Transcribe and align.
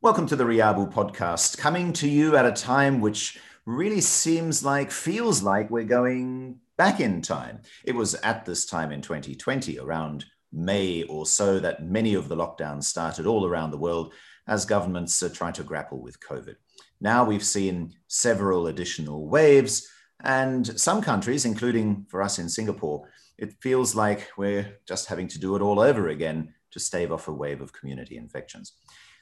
Welcome 0.00 0.28
to 0.28 0.36
the 0.36 0.44
Riabu 0.44 0.92
podcast, 0.92 1.58
coming 1.58 1.92
to 1.94 2.08
you 2.08 2.36
at 2.36 2.46
a 2.46 2.52
time 2.52 3.00
which 3.00 3.36
really 3.66 4.00
seems 4.00 4.64
like, 4.64 4.92
feels 4.92 5.42
like 5.42 5.72
we're 5.72 5.82
going 5.82 6.60
back 6.76 7.00
in 7.00 7.20
time. 7.20 7.62
It 7.84 7.96
was 7.96 8.14
at 8.14 8.44
this 8.44 8.64
time 8.64 8.92
in 8.92 9.02
2020, 9.02 9.76
around 9.80 10.24
May 10.52 11.02
or 11.02 11.26
so, 11.26 11.58
that 11.58 11.84
many 11.84 12.14
of 12.14 12.28
the 12.28 12.36
lockdowns 12.36 12.84
started 12.84 13.26
all 13.26 13.44
around 13.44 13.72
the 13.72 13.76
world 13.76 14.12
as 14.46 14.64
governments 14.64 15.20
are 15.24 15.28
trying 15.28 15.54
to 15.54 15.64
grapple 15.64 16.00
with 16.00 16.20
COVID. 16.20 16.54
Now 17.00 17.24
we've 17.24 17.44
seen 17.44 17.92
several 18.06 18.68
additional 18.68 19.28
waves, 19.28 19.90
and 20.22 20.80
some 20.80 21.02
countries, 21.02 21.44
including 21.44 22.06
for 22.08 22.22
us 22.22 22.38
in 22.38 22.48
Singapore, 22.48 23.08
it 23.36 23.60
feels 23.60 23.96
like 23.96 24.28
we're 24.36 24.78
just 24.86 25.08
having 25.08 25.26
to 25.26 25.40
do 25.40 25.56
it 25.56 25.60
all 25.60 25.80
over 25.80 26.06
again 26.06 26.54
to 26.70 26.78
stave 26.78 27.10
off 27.10 27.26
a 27.26 27.32
wave 27.32 27.60
of 27.60 27.72
community 27.72 28.16
infections. 28.16 28.74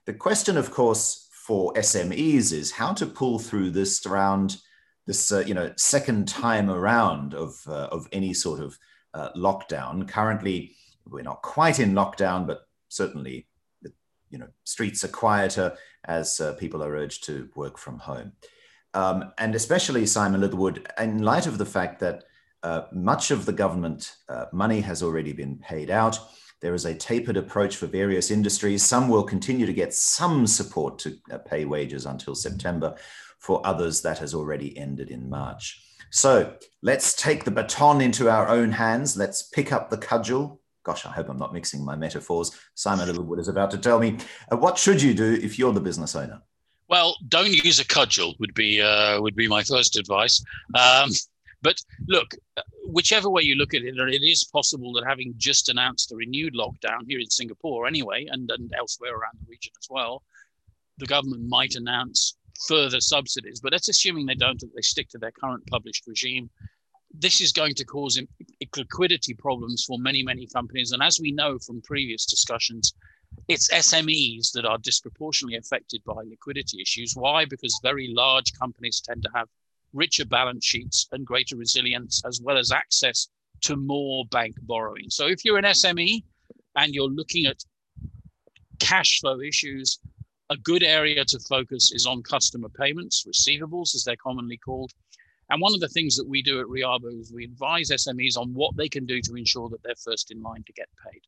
The 0.07 0.14
question, 0.14 0.57
of 0.57 0.70
course, 0.70 1.28
for 1.33 1.73
SMEs 1.74 2.52
is 2.52 2.70
how 2.70 2.92
to 2.95 3.06
pull 3.06 3.41
through 3.41 3.70
this 3.70 4.06
around 4.06 4.59
this, 5.06 5.33
uh, 5.33 5.41
you 5.41 5.55
know, 5.55 5.73
second 5.77 6.28
time 6.28 6.70
around 6.70 7.34
of, 7.34 7.60
uh, 7.66 7.88
of 7.91 8.09
any 8.12 8.33
sort 8.33 8.61
of 8.61 8.78
uh, 9.14 9.30
lockdown. 9.37 10.06
Currently, 10.09 10.77
we're 11.06 11.23
not 11.23 11.42
quite 11.42 11.80
in 11.80 11.92
lockdown, 11.92 12.47
but 12.47 12.69
certainly, 12.88 13.48
you 14.30 14.38
know, 14.38 14.48
streets 14.62 15.05
are 15.05 15.09
quieter 15.09 15.77
as 16.05 16.41
uh, 16.41 16.55
people 16.55 16.84
are 16.84 16.97
urged 16.97 17.25
to 17.25 17.48
work 17.56 17.77
from 17.77 17.98
home. 17.98 18.33
Um, 18.95 19.33
and 19.38 19.55
especially 19.56 20.06
Simon 20.06 20.41
Littlewood, 20.41 20.86
in 20.98 21.23
light 21.23 21.47
of 21.47 21.59
the 21.59 21.66
fact 21.66 21.98
that 22.00 22.25
uh, 22.62 22.83
much 22.92 23.30
of 23.30 23.45
the 23.45 23.52
government 23.52 24.16
uh, 24.28 24.47
money 24.52 24.80
has 24.80 25.02
already 25.02 25.33
been 25.33 25.59
paid 25.59 25.91
out. 25.91 26.19
There 26.60 26.74
is 26.74 26.87
a 26.87 26.95
tapered 26.95 27.37
approach 27.37 27.77
for 27.77 27.87
various 27.87 28.30
industries. 28.30 28.83
Some 28.83 29.09
will 29.09 29.24
continue 29.24 29.66
to 29.66 29.73
get 29.73 29.92
some 29.92 30.47
support 30.47 30.98
to 31.01 31.16
uh, 31.30 31.38
pay 31.38 31.64
wages 31.64 32.06
until 32.06 32.34
September. 32.34 32.97
For 33.39 33.64
others, 33.67 34.00
that 34.03 34.19
has 34.19 34.34
already 34.34 34.77
ended 34.77 35.11
in 35.11 35.28
March. 35.28 35.83
So 36.11 36.55
let's 36.83 37.14
take 37.14 37.44
the 37.44 37.50
baton 37.50 38.00
into 38.00 38.31
our 38.31 38.48
own 38.48 38.72
hands. 38.72 39.16
Let's 39.16 39.42
pick 39.42 39.72
up 39.72 39.91
the 39.91 39.98
cudgel. 39.98 40.61
Gosh, 40.83 41.05
I 41.05 41.11
hope 41.11 41.28
I'm 41.28 41.39
not 41.39 41.53
mixing 41.53 41.84
my 41.84 41.97
metaphors. 41.97 42.53
Simon 42.75 43.06
Littlewood 43.06 43.38
is 43.38 43.48
about 43.48 43.70
to 43.72 43.78
tell 43.78 43.98
me 43.98 44.16
uh, 44.50 44.56
what 44.56 44.78
should 44.78 45.03
you 45.03 45.12
do 45.14 45.38
if 45.42 45.59
you're 45.59 45.72
the 45.72 45.81
business 45.81 46.16
owner. 46.16 46.41
Well, 46.88 47.16
don't 47.28 47.50
use 47.50 47.81
a 47.81 47.84
cudgel 47.84 48.34
would 48.38 48.55
be 48.55 48.81
uh, 48.81 49.20
would 49.20 49.34
be 49.34 49.48
my 49.48 49.62
first 49.62 49.97
advice. 49.97 50.42
Um, 50.75 51.11
but 51.62 51.77
look, 52.09 52.35
uh, 52.57 52.62
whichever 52.85 53.29
way 53.31 53.43
you 53.43 53.55
look 53.55 53.75
at 53.75 53.83
it, 53.83 53.97
it 53.97 54.23
is 54.23 54.45
possible 54.45 54.93
that 54.95 55.05
having 55.07 55.35
just 55.37 55.69
announced 55.69 56.12
a 56.12 56.17
renewed 56.17 56.55
lockdown 56.55 57.01
here 57.07 57.19
in 57.19 57.31
Singapore 57.31 57.87
anyway, 57.87 58.27
and, 58.31 58.51
and 58.51 58.73
elsewhere 58.79 59.12
around 59.12 59.39
the 59.41 59.51
region 59.51 59.73
as 59.81 59.89
well, 59.91 60.23
the 60.99 61.07
government 61.07 61.49
might 61.49 61.75
announce 61.75 62.37
further 62.69 63.01
subsidies. 63.01 63.61
But 63.61 63.73
that's 63.73 63.89
assuming 63.89 64.27
they 64.27 64.34
don't, 64.34 64.61
that 64.61 64.75
they 64.75 64.83
stick 64.83 65.09
to 65.11 65.19
their 65.19 65.33
current 65.33 65.67
published 65.67 66.07
regime. 66.07 66.51
This 67.12 67.41
is 67.41 67.53
going 67.53 67.75
to 67.77 67.84
cause 67.84 68.21
liquidity 68.77 69.34
problems 69.34 69.84
for 69.84 69.99
many, 69.99 70.23
many 70.23 70.47
companies. 70.47 70.93
And 70.93 71.03
as 71.03 71.19
we 71.21 71.33
know 71.33 71.59
from 71.59 71.81
previous 71.83 72.27
discussions, 72.27 72.95
it's 73.49 73.73
SMEs 73.73 74.53
that 74.53 74.65
are 74.65 74.79
disproportionately 74.79 75.57
affected 75.57 76.03
by 76.05 76.23
liquidity 76.25 76.81
issues. 76.81 77.15
Why? 77.15 77.45
Because 77.45 77.79
very 77.83 78.12
large 78.15 78.53
companies 78.59 79.01
tend 79.05 79.23
to 79.23 79.31
have 79.34 79.49
richer 79.97 80.25
balance 80.25 80.64
sheets 80.64 81.08
and 81.12 81.27
greater 81.27 81.56
resilience, 81.56 82.22
as 82.27 82.41
well 82.42 82.58
as 82.58 82.70
access 82.70 83.28
to 83.62 83.77
more 83.77 84.25
bank 84.30 84.55
borrowing. 84.62 85.08
So 85.08 85.27
if 85.27 85.44
you're 85.44 85.58
an 85.58 85.64
SME 85.64 86.22
and 86.77 86.94
you're 86.94 87.08
looking 87.08 87.47
at 87.47 87.64
cash 88.78 89.20
flow 89.20 89.41
issues, 89.41 89.98
a 90.50 90.56
good 90.58 90.83
area 90.83 91.25
to 91.25 91.38
focus 91.41 91.92
is 91.92 92.06
on 92.06 92.22
customer 92.22 92.69
payments, 92.69 93.25
receivables, 93.27 93.94
as 93.94 94.05
they're 94.05 94.16
commonly 94.16 94.58
called. 94.58 94.92
And 95.50 95.61
one 95.61 95.75
of 95.75 95.80
the 95.80 95.88
things 95.88 96.16
that 96.16 96.28
we 96.28 96.42
do 96.42 96.60
at 96.60 96.66
Riabu 96.66 97.21
is 97.21 97.32
we 97.32 97.44
advise 97.44 97.91
SMEs 97.91 98.37
on 98.37 98.53
what 98.53 98.76
they 98.76 98.88
can 98.88 99.06
do 99.06 99.21
to 99.22 99.37
ensure 99.37 99.69
that 99.71 99.82
they're 99.82 99.94
first 100.04 100.31
in 100.31 100.42
line 100.42 100.65
to 100.66 100.72
get 100.72 100.88
paid. 101.04 101.22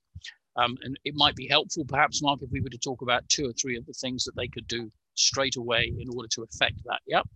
Um, 0.57 0.77
and 0.83 0.99
it 1.05 1.15
might 1.15 1.37
be 1.37 1.47
helpful, 1.47 1.85
perhaps, 1.87 2.21
Mark, 2.21 2.43
if 2.43 2.51
we 2.51 2.61
were 2.61 2.69
to 2.69 2.79
talk 2.79 3.03
about 3.03 3.29
two 3.29 3.49
or 3.49 3.53
three 3.53 3.77
of 3.77 3.87
the 3.87 3.93
things 3.93 4.25
that 4.25 4.35
they 4.35 4.49
could 4.49 4.67
do 4.67 4.91
straight 5.15 5.57
away 5.57 5.93
in 5.99 6.09
order 6.15 6.29
to 6.29 6.43
affect 6.43 6.83
that. 6.85 7.01
Yep. 7.07 7.29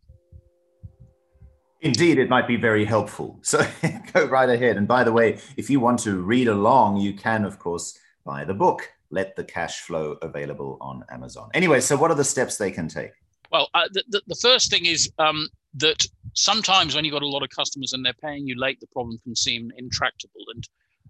Indeed, 1.82 2.18
it 2.18 2.28
might 2.28 2.46
be 2.46 2.56
very 2.56 2.84
helpful. 2.84 3.40
So 3.42 3.66
go 4.12 4.24
right 4.26 4.48
ahead. 4.48 4.76
And 4.76 4.86
by 4.88 5.04
the 5.04 5.12
way, 5.12 5.38
if 5.56 5.68
you 5.68 5.80
want 5.80 5.98
to 6.00 6.22
read 6.22 6.48
along, 6.48 6.98
you 6.98 7.12
can, 7.12 7.44
of 7.44 7.58
course, 7.58 7.98
buy 8.24 8.44
the 8.44 8.54
book, 8.54 8.88
Let 9.10 9.36
the 9.36 9.44
Cash 9.44 9.80
Flow, 9.80 10.16
available 10.22 10.78
on 10.80 11.04
Amazon. 11.10 11.50
Anyway, 11.54 11.80
so 11.80 11.96
what 11.96 12.10
are 12.10 12.14
the 12.16 12.24
steps 12.24 12.56
they 12.56 12.70
can 12.70 12.88
take? 12.88 13.10
Well, 13.50 13.68
uh, 13.74 13.88
the, 13.92 14.22
the, 14.26 14.36
first 14.36 14.70
thing 14.70 14.86
is 14.86 15.10
um, 15.18 15.48
that 15.74 16.06
sometimes 16.34 16.94
when 16.94 17.04
you've 17.04 17.12
got 17.12 17.22
a 17.22 17.28
lot 17.28 17.42
of 17.42 17.50
customers 17.50 17.92
and 17.92 18.04
they're 18.04 18.14
paying 18.14 18.46
you 18.46 18.58
late, 18.58 18.80
the 18.80 18.86
problem 18.86 19.18
can 19.24 19.36
seem 19.36 19.70
intractable. 19.76 20.44
And 20.54 20.66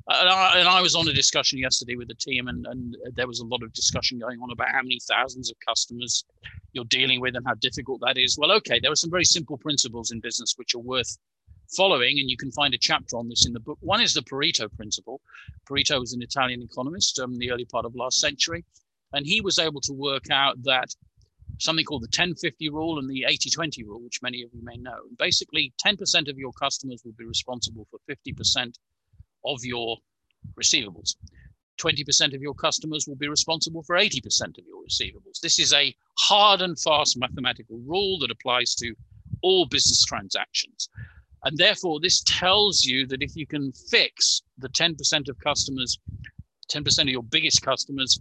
and 0.09 0.29
I, 0.29 0.59
and 0.59 0.69
I, 0.69 0.83
was 0.83 0.95
on 0.95 1.09
a 1.09 1.13
discussion 1.13 1.59
yesterday 1.59 1.97
with 1.97 2.09
the 2.09 2.15
team, 2.15 2.49
and, 2.49 2.67
and 2.67 2.97
there 3.15 3.27
was 3.27 3.41
a 3.41 3.47
lot 3.47 3.63
of 3.63 3.73
discussion 3.73 4.19
going 4.19 4.41
on 4.41 4.51
about 4.51 4.69
how 4.71 4.83
many 4.83 4.99
thousands 5.09 5.51
of 5.51 5.57
customers 5.67 6.25
you're 6.73 6.85
dealing 6.87 7.21
with 7.21 7.37
and 7.37 7.47
how 7.47 7.55
difficult 7.55 8.01
that 8.05 8.19
is. 8.19 8.37
Well, 8.39 8.53
okay, 8.53 8.81
there 8.81 8.91
are 8.91 8.97
some 8.97 9.11
very 9.11 9.25
simple 9.25 9.59
principles 9.59 10.11
in 10.11 10.21
business 10.21 10.55
which 10.57 10.75
are 10.75 10.81
worth 10.81 11.19
following, 11.77 12.19
and 12.19 12.29
you 12.29 12.37
can 12.37 12.51
find 12.53 12.75
a 12.75 12.79
chapter 12.79 13.17
on 13.17 13.29
this 13.29 13.47
in 13.47 13.53
the 13.53 13.61
book. 13.61 13.79
One 13.81 14.01
is 14.01 14.15
the 14.15 14.23
Pareto 14.23 14.75
principle. 14.75 15.21
Pareto 15.69 16.01
was 16.01 16.13
an 16.13 16.23
Italian 16.23 16.63
economist 16.63 17.19
um, 17.19 17.33
in 17.33 17.39
the 17.39 17.51
early 17.51 17.65
part 17.65 17.85
of 17.85 17.95
last 17.95 18.19
century, 18.19 18.65
and 19.13 19.27
he 19.27 19.41
was 19.41 19.59
able 19.59 19.81
to 19.83 19.93
work 19.93 20.31
out 20.31 20.63
that 20.65 20.95
something 21.59 21.85
called 21.85 22.03
the 22.03 22.07
1050 22.07 22.69
rule 22.71 22.99
and 22.99 23.09
the 23.09 23.25
80 23.29 23.51
20 23.51 23.85
rule, 23.85 24.01
which 24.03 24.21
many 24.23 24.43
of 24.43 24.51
you 24.53 24.63
may 24.65 24.77
know. 24.77 24.99
Basically, 25.19 25.73
10% 25.85 26.29
of 26.29 26.39
your 26.39 26.53
customers 26.53 27.03
will 27.05 27.13
be 27.13 27.25
responsible 27.25 27.87
for 27.91 27.99
50% 28.11 28.75
of 29.45 29.65
your 29.65 29.97
receivables. 30.61 31.17
20% 31.81 32.35
of 32.35 32.43
your 32.43 32.55
customers 32.55 33.07
will 33.09 33.17
be 33.17 33.29
responsible 33.29 33.83
for 33.83 33.97
80% 33.97 34.59
of 34.59 34.65
your 34.67 34.83
receivables. 34.85 35.41
This 35.43 35.59
is 35.59 35.73
a 35.73 35.95
hard 36.19 36.61
and 36.61 36.79
fast 36.79 37.19
mathematical 37.19 37.79
rule 37.87 38.19
that 38.21 38.31
applies 38.31 38.75
to 38.77 38.95
all 39.43 39.67
business 39.67 40.05
transactions. 40.05 40.89
And 41.45 41.59
therefore, 41.59 41.99
this 42.01 42.23
tells 42.25 42.85
you 42.85 43.07
that 43.09 43.23
if 43.23 43.35
you 43.35 43.47
can 43.47 43.73
fix 43.73 44.43
the 44.59 44.69
10% 44.69 45.29
of 45.29 45.39
customers, 45.41 45.99
10% 46.71 47.03
of 47.03 47.09
your 47.09 47.25
biggest 47.25 47.63
customers, 47.63 48.21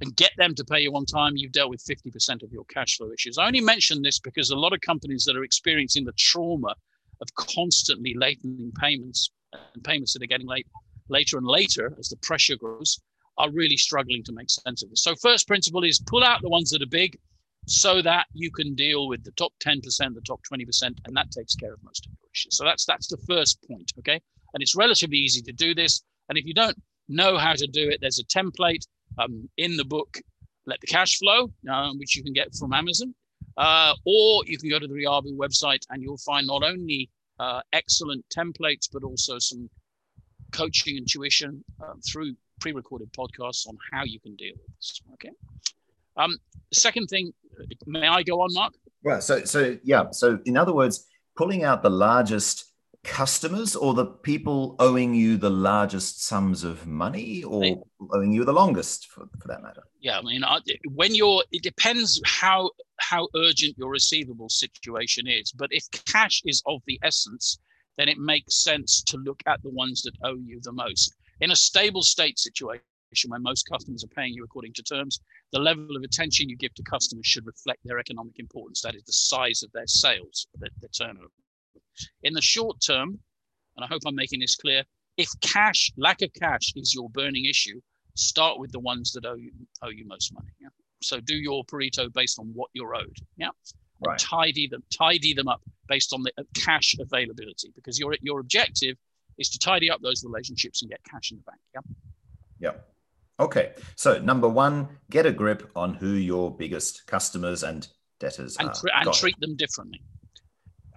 and 0.00 0.14
get 0.14 0.32
them 0.36 0.54
to 0.54 0.64
pay 0.64 0.80
you 0.80 0.94
on 0.94 1.06
time, 1.06 1.36
you've 1.36 1.52
dealt 1.52 1.70
with 1.70 1.84
50% 1.84 2.42
of 2.42 2.52
your 2.52 2.64
cash 2.66 2.98
flow 2.98 3.10
issues. 3.12 3.38
I 3.38 3.46
only 3.46 3.60
mention 3.60 4.02
this 4.02 4.20
because 4.20 4.50
a 4.50 4.56
lot 4.56 4.72
of 4.72 4.80
companies 4.80 5.24
that 5.24 5.36
are 5.36 5.44
experiencing 5.44 6.04
the 6.04 6.12
trauma 6.12 6.74
of 7.20 7.34
constantly 7.34 8.14
latenting 8.14 8.74
payments 8.74 9.30
and 9.74 9.84
payments 9.84 10.12
that 10.12 10.22
are 10.22 10.26
getting 10.26 10.46
late 10.46 10.66
later 11.08 11.38
and 11.38 11.46
later 11.46 11.94
as 11.98 12.08
the 12.08 12.16
pressure 12.16 12.56
grows 12.56 13.00
are 13.38 13.50
really 13.50 13.76
struggling 13.76 14.22
to 14.24 14.32
make 14.32 14.50
sense 14.50 14.82
of 14.82 14.90
this. 14.90 15.02
So 15.02 15.14
first 15.16 15.46
principle 15.46 15.84
is 15.84 16.00
pull 16.00 16.24
out 16.24 16.42
the 16.42 16.48
ones 16.48 16.70
that 16.70 16.82
are 16.82 16.86
big 16.86 17.18
so 17.66 18.00
that 18.00 18.26
you 18.32 18.50
can 18.50 18.74
deal 18.74 19.08
with 19.08 19.24
the 19.24 19.32
top 19.32 19.52
10%, 19.64 19.82
the 19.82 20.20
top 20.26 20.40
20%, 20.50 20.82
and 20.82 21.16
that 21.16 21.30
takes 21.30 21.54
care 21.54 21.72
of 21.72 21.82
most 21.82 22.06
of 22.06 22.12
your 22.12 22.30
issues. 22.32 22.56
So 22.56 22.64
that's 22.64 22.84
that's 22.84 23.08
the 23.08 23.18
first 23.28 23.58
point, 23.68 23.92
okay? 23.98 24.20
And 24.54 24.62
it's 24.62 24.76
relatively 24.76 25.18
easy 25.18 25.42
to 25.42 25.52
do 25.52 25.74
this. 25.74 26.02
And 26.28 26.38
if 26.38 26.44
you 26.44 26.54
don't 26.54 26.76
know 27.08 27.36
how 27.36 27.54
to 27.54 27.66
do 27.66 27.88
it, 27.88 27.98
there's 28.00 28.20
a 28.20 28.24
template 28.24 28.86
um, 29.18 29.48
in 29.58 29.76
the 29.76 29.84
book, 29.84 30.18
Let 30.66 30.80
the 30.80 30.86
Cash 30.86 31.18
Flow, 31.18 31.50
uh, 31.70 31.92
which 31.98 32.16
you 32.16 32.22
can 32.22 32.32
get 32.32 32.54
from 32.54 32.72
Amazon. 32.72 33.14
Uh, 33.56 33.94
or 34.04 34.42
you 34.46 34.58
can 34.58 34.68
go 34.68 34.78
to 34.78 34.86
the 34.86 34.94
Riabu 34.94 35.36
website 35.36 35.80
and 35.90 36.02
you'll 36.02 36.18
find 36.18 36.46
not 36.46 36.62
only 36.62 37.10
uh, 37.38 37.60
excellent 37.72 38.24
templates, 38.28 38.88
but 38.92 39.04
also 39.04 39.38
some 39.38 39.68
coaching 40.52 40.96
and 40.96 41.08
tuition 41.08 41.64
um, 41.82 42.00
through 42.00 42.34
pre-recorded 42.60 43.12
podcasts 43.12 43.66
on 43.68 43.76
how 43.92 44.04
you 44.04 44.20
can 44.20 44.34
deal 44.36 44.54
with 44.54 44.76
this. 44.76 45.00
Okay. 45.14 45.30
Um, 46.16 46.36
second 46.72 47.06
thing, 47.08 47.32
may 47.86 48.06
I 48.06 48.22
go 48.22 48.40
on, 48.40 48.52
Mark? 48.52 48.72
Well, 49.02 49.20
so 49.20 49.44
so 49.44 49.76
yeah. 49.84 50.10
So 50.10 50.38
in 50.46 50.56
other 50.56 50.72
words, 50.72 51.06
pulling 51.36 51.62
out 51.62 51.82
the 51.82 51.90
largest 51.90 52.72
customers 53.06 53.76
or 53.76 53.94
the 53.94 54.06
people 54.06 54.76
owing 54.78 55.14
you 55.14 55.36
the 55.36 55.50
largest 55.50 56.24
sums 56.24 56.64
of 56.64 56.86
money 56.86 57.42
or 57.44 57.60
they, 57.60 57.76
owing 58.12 58.32
you 58.32 58.44
the 58.44 58.52
longest 58.52 59.06
for, 59.06 59.28
for 59.40 59.48
that 59.48 59.62
matter? 59.62 59.82
Yeah 60.00 60.18
i 60.18 60.22
mean 60.22 60.42
when 60.94 61.14
you're 61.14 61.42
it 61.52 61.62
depends 61.62 62.20
how 62.24 62.70
how 62.98 63.28
urgent 63.36 63.76
your 63.78 63.90
receivable 63.90 64.48
situation 64.48 65.26
is 65.26 65.52
but 65.52 65.68
if 65.70 65.84
cash 65.90 66.42
is 66.44 66.62
of 66.66 66.80
the 66.86 66.98
essence 67.02 67.58
then 67.96 68.08
it 68.08 68.18
makes 68.18 68.62
sense 68.62 69.02
to 69.02 69.16
look 69.16 69.42
at 69.46 69.62
the 69.62 69.70
ones 69.70 70.02
that 70.02 70.14
owe 70.22 70.36
you 70.36 70.60
the 70.62 70.72
most. 70.72 71.14
In 71.40 71.50
a 71.50 71.56
stable 71.56 72.02
state 72.02 72.38
situation 72.38 72.82
where 73.28 73.40
most 73.40 73.68
customers 73.70 74.04
are 74.04 74.08
paying 74.08 74.34
you 74.34 74.44
according 74.44 74.72
to 74.74 74.82
terms 74.82 75.20
the 75.52 75.58
level 75.58 75.96
of 75.96 76.02
attention 76.02 76.48
you 76.48 76.56
give 76.56 76.74
to 76.74 76.82
customers 76.82 77.24
should 77.24 77.46
reflect 77.46 77.80
their 77.84 77.98
economic 77.98 78.38
importance. 78.38 78.82
That 78.82 78.94
is 78.94 79.04
the 79.04 79.12
size 79.12 79.62
of 79.62 79.70
their 79.72 79.86
sales 79.86 80.48
their, 80.58 80.70
their 80.80 80.90
turnover 80.90 81.30
in 82.22 82.32
the 82.32 82.42
short 82.42 82.80
term, 82.80 83.18
and 83.76 83.84
I 83.84 83.86
hope 83.86 84.02
I'm 84.06 84.14
making 84.14 84.40
this 84.40 84.56
clear, 84.56 84.84
if 85.16 85.28
cash, 85.40 85.92
lack 85.96 86.22
of 86.22 86.32
cash 86.32 86.72
is 86.76 86.94
your 86.94 87.08
burning 87.10 87.46
issue, 87.46 87.80
start 88.14 88.58
with 88.58 88.72
the 88.72 88.80
ones 88.80 89.12
that 89.12 89.24
owe 89.24 89.34
you, 89.34 89.52
owe 89.82 89.88
you 89.88 90.06
most 90.06 90.32
money. 90.32 90.50
Yeah? 90.60 90.68
So 91.02 91.20
do 91.20 91.34
your 91.34 91.64
Pareto 91.64 92.12
based 92.12 92.38
on 92.38 92.46
what 92.54 92.70
you're 92.72 92.94
owed. 92.94 93.16
Yeah. 93.36 93.50
Right. 94.04 94.18
Tidy 94.18 94.66
them, 94.68 94.82
tidy 94.92 95.32
them 95.32 95.48
up 95.48 95.62
based 95.88 96.12
on 96.12 96.22
the 96.22 96.32
uh, 96.36 96.42
cash 96.54 96.94
availability 97.00 97.72
because 97.74 97.98
your 97.98 98.14
your 98.20 98.40
objective 98.40 98.96
is 99.38 99.48
to 99.50 99.58
tidy 99.58 99.90
up 99.90 100.02
those 100.02 100.22
relationships 100.22 100.82
and 100.82 100.90
get 100.90 101.00
cash 101.10 101.30
in 101.30 101.38
the 101.38 101.42
bank. 101.44 101.60
Yeah. 101.74 101.80
Yeah. 102.58 103.44
Okay. 103.44 103.72
So 103.94 104.18
number 104.18 104.48
one, 104.48 104.88
get 105.10 105.24
a 105.24 105.32
grip 105.32 105.70
on 105.74 105.94
who 105.94 106.08
your 106.08 106.54
biggest 106.54 107.06
customers 107.06 107.62
and 107.62 107.88
debtors 108.20 108.56
and, 108.58 108.68
are. 108.68 108.74
and 108.94 109.12
treat 109.12 109.38
them 109.40 109.56
differently. 109.56 110.02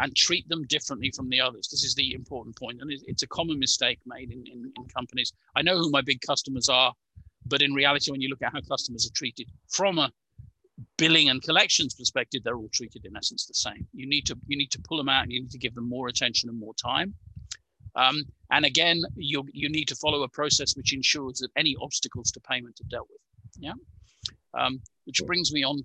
And 0.01 0.15
treat 0.15 0.47
them 0.47 0.63
differently 0.67 1.11
from 1.11 1.27
the 1.29 1.41
others. 1.41 1.67
This 1.67 1.83
is 1.83 1.93
the 1.93 2.13
important 2.13 2.57
point, 2.57 2.79
and 2.81 2.89
it's 2.89 3.23
a 3.23 3.27
common 3.27 3.59
mistake 3.59 3.99
made 4.05 4.31
in, 4.31 4.45
in, 4.47 4.71
in 4.77 4.85
companies. 4.85 5.33
I 5.57 5.61
know 5.61 5.77
who 5.77 5.89
my 5.91 6.01
big 6.01 6.21
customers 6.21 6.69
are, 6.69 6.93
but 7.45 7.61
in 7.61 7.73
reality, 7.73 8.11
when 8.11 8.21
you 8.21 8.29
look 8.29 8.41
at 8.41 8.53
how 8.53 8.61
customers 8.61 9.05
are 9.05 9.13
treated 9.13 9.49
from 9.67 9.99
a 9.99 10.09
billing 10.97 11.29
and 11.29 11.41
collections 11.43 11.93
perspective, 11.93 12.43
they're 12.43 12.55
all 12.55 12.69
treated 12.71 13.05
in 13.05 13.15
essence 13.17 13.45
the 13.45 13.53
same. 13.53 13.87
You 13.93 14.07
need 14.07 14.25
to 14.27 14.37
you 14.47 14.57
need 14.57 14.71
to 14.71 14.81
pull 14.87 14.97
them 14.97 15.09
out 15.09 15.23
and 15.23 15.31
you 15.31 15.41
need 15.41 15.51
to 15.51 15.57
give 15.57 15.75
them 15.75 15.89
more 15.89 16.07
attention 16.07 16.49
and 16.49 16.59
more 16.59 16.73
time. 16.75 17.13
Um, 17.95 18.23
and 18.51 18.65
again, 18.65 19.01
you 19.15 19.43
you 19.51 19.69
need 19.69 19.87
to 19.89 19.95
follow 19.95 20.23
a 20.23 20.29
process 20.29 20.75
which 20.75 20.93
ensures 20.93 21.39
that 21.39 21.49
any 21.57 21.75
obstacles 21.81 22.31
to 22.31 22.39
payment 22.39 22.79
are 22.81 22.89
dealt 22.89 23.07
with. 23.09 23.21
Yeah, 23.57 23.73
um, 24.53 24.79
which 25.05 25.21
brings 25.25 25.51
me 25.51 25.63
on 25.63 25.83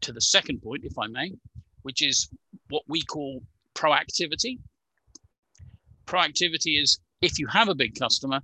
to 0.00 0.12
the 0.12 0.20
second 0.20 0.62
point, 0.62 0.84
if 0.84 0.98
I 0.98 1.06
may, 1.06 1.32
which 1.82 2.02
is 2.02 2.28
what 2.72 2.82
we 2.88 3.02
call 3.02 3.42
proactivity. 3.74 4.58
Proactivity 6.06 6.80
is 6.82 6.98
if 7.20 7.38
you 7.38 7.46
have 7.46 7.68
a 7.68 7.74
big 7.74 7.98
customer 7.98 8.40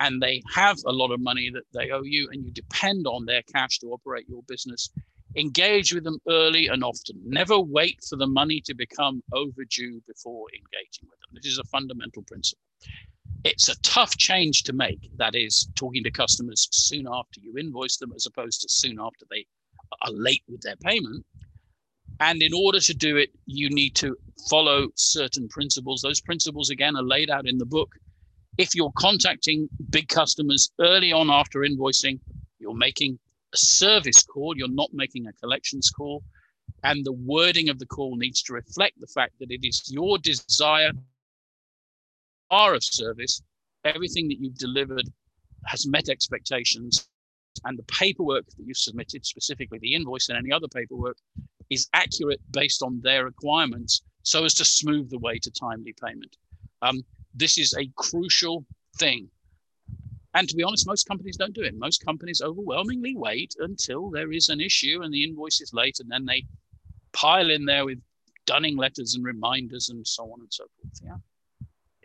and 0.00 0.20
they 0.20 0.42
have 0.52 0.78
a 0.86 0.92
lot 0.92 1.10
of 1.12 1.20
money 1.20 1.50
that 1.52 1.64
they 1.74 1.90
owe 1.90 2.02
you 2.02 2.26
and 2.32 2.42
you 2.42 2.50
depend 2.52 3.06
on 3.06 3.26
their 3.26 3.42
cash 3.54 3.78
to 3.78 3.88
operate 3.88 4.26
your 4.28 4.42
business, 4.48 4.90
engage 5.36 5.92
with 5.92 6.04
them 6.04 6.18
early 6.26 6.68
and 6.68 6.82
often. 6.82 7.20
Never 7.26 7.60
wait 7.60 7.98
for 8.08 8.16
the 8.16 8.26
money 8.26 8.62
to 8.64 8.74
become 8.74 9.22
overdue 9.34 10.00
before 10.06 10.46
engaging 10.54 11.06
with 11.10 11.20
them. 11.20 11.30
This 11.34 11.52
is 11.52 11.58
a 11.58 11.64
fundamental 11.64 12.22
principle. 12.22 12.64
It's 13.44 13.68
a 13.68 13.78
tough 13.82 14.16
change 14.16 14.62
to 14.62 14.72
make. 14.72 15.10
That 15.18 15.34
is, 15.34 15.68
talking 15.74 16.02
to 16.04 16.10
customers 16.10 16.66
soon 16.72 17.06
after 17.06 17.40
you 17.42 17.58
invoice 17.58 17.98
them 17.98 18.12
as 18.16 18.24
opposed 18.24 18.62
to 18.62 18.68
soon 18.70 18.98
after 18.98 19.26
they 19.30 19.44
are 20.02 20.12
late 20.12 20.42
with 20.48 20.62
their 20.62 20.76
payment. 20.76 21.26
And 22.20 22.42
in 22.42 22.52
order 22.54 22.80
to 22.80 22.94
do 22.94 23.16
it, 23.16 23.30
you 23.46 23.68
need 23.70 23.94
to 23.96 24.16
follow 24.48 24.88
certain 24.94 25.48
principles. 25.48 26.00
Those 26.00 26.20
principles, 26.20 26.70
again, 26.70 26.96
are 26.96 27.02
laid 27.02 27.30
out 27.30 27.46
in 27.46 27.58
the 27.58 27.66
book. 27.66 27.90
If 28.56 28.74
you're 28.74 28.92
contacting 28.96 29.68
big 29.90 30.08
customers 30.08 30.70
early 30.80 31.12
on 31.12 31.28
after 31.30 31.60
invoicing, 31.60 32.20
you're 32.60 32.76
making 32.76 33.18
a 33.52 33.56
service 33.56 34.22
call, 34.22 34.56
you're 34.56 34.68
not 34.68 34.90
making 34.92 35.26
a 35.26 35.32
collections 35.32 35.90
call. 35.90 36.22
And 36.84 37.04
the 37.04 37.12
wording 37.12 37.68
of 37.68 37.78
the 37.78 37.86
call 37.86 38.16
needs 38.16 38.42
to 38.42 38.52
reflect 38.52 39.00
the 39.00 39.06
fact 39.08 39.34
that 39.40 39.50
it 39.50 39.66
is 39.66 39.90
your 39.92 40.18
desire 40.18 40.92
are 42.50 42.74
of 42.74 42.84
service. 42.84 43.42
Everything 43.84 44.28
that 44.28 44.38
you've 44.38 44.56
delivered 44.56 45.08
has 45.66 45.86
met 45.86 46.08
expectations 46.08 47.08
and 47.64 47.78
the 47.78 47.84
paperwork 47.84 48.46
that 48.46 48.64
you've 48.64 48.76
submitted, 48.76 49.24
specifically 49.24 49.78
the 49.80 49.94
invoice 49.94 50.28
and 50.28 50.38
any 50.38 50.52
other 50.52 50.68
paperwork, 50.68 51.16
is 51.70 51.88
accurate 51.92 52.40
based 52.50 52.82
on 52.82 53.00
their 53.02 53.24
requirements 53.24 54.02
so 54.22 54.44
as 54.44 54.54
to 54.54 54.64
smooth 54.64 55.10
the 55.10 55.18
way 55.18 55.38
to 55.38 55.50
timely 55.50 55.94
payment. 56.02 56.36
Um, 56.82 57.02
this 57.34 57.58
is 57.58 57.74
a 57.74 57.90
crucial 57.96 58.64
thing. 58.98 59.28
And 60.34 60.48
to 60.48 60.56
be 60.56 60.64
honest, 60.64 60.86
most 60.86 61.06
companies 61.06 61.36
don't 61.36 61.54
do 61.54 61.62
it. 61.62 61.74
Most 61.76 62.04
companies 62.04 62.42
overwhelmingly 62.42 63.14
wait 63.16 63.54
until 63.60 64.10
there 64.10 64.32
is 64.32 64.48
an 64.48 64.60
issue 64.60 65.02
and 65.02 65.14
the 65.14 65.22
invoice 65.22 65.60
is 65.60 65.72
late, 65.72 66.00
and 66.00 66.10
then 66.10 66.24
they 66.24 66.44
pile 67.12 67.50
in 67.50 67.64
there 67.64 67.84
with 67.84 68.00
dunning 68.46 68.76
letters 68.76 69.14
and 69.14 69.24
reminders 69.24 69.90
and 69.90 70.06
so 70.06 70.24
on 70.24 70.40
and 70.40 70.52
so 70.52 70.64
forth. 70.76 71.00
Yeah. 71.02 71.16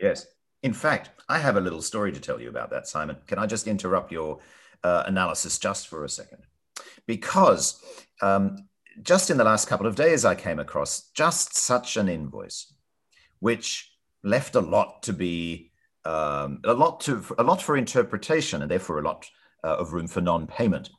Yes. 0.00 0.26
In 0.62 0.72
fact, 0.72 1.10
I 1.28 1.38
have 1.38 1.56
a 1.56 1.60
little 1.60 1.82
story 1.82 2.12
to 2.12 2.20
tell 2.20 2.40
you 2.40 2.48
about 2.48 2.70
that, 2.70 2.86
Simon. 2.86 3.16
Can 3.26 3.38
I 3.38 3.46
just 3.46 3.66
interrupt 3.66 4.12
your 4.12 4.38
uh, 4.84 5.04
analysis 5.06 5.58
just 5.58 5.88
for 5.88 6.04
a 6.04 6.08
second? 6.08 6.42
Because 7.06 7.82
um, 8.22 8.68
just 9.02 9.30
in 9.30 9.36
the 9.36 9.44
last 9.44 9.68
couple 9.68 9.86
of 9.86 9.96
days, 9.96 10.24
I 10.24 10.34
came 10.34 10.58
across 10.58 11.10
just 11.10 11.56
such 11.56 11.96
an 11.96 12.08
invoice, 12.08 12.72
which 13.38 13.92
left 14.22 14.54
a 14.54 14.60
lot 14.60 15.02
to 15.04 15.12
be 15.12 15.72
um, 16.04 16.60
a 16.64 16.72
lot 16.72 17.00
to 17.02 17.24
a 17.38 17.42
lot 17.42 17.60
for 17.60 17.76
interpretation, 17.76 18.62
and 18.62 18.70
therefore 18.70 18.98
a 18.98 19.02
lot 19.02 19.26
uh, 19.64 19.76
of 19.76 19.92
room 19.92 20.06
for 20.06 20.20
non-payment. 20.20 20.90